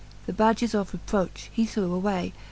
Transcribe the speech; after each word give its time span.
The 0.25 0.33
badges 0.33 0.73
of 0.73 0.93
reproch, 0.93 1.49
he 1.51 1.63
threw 1.67 1.93
away. 1.93 2.33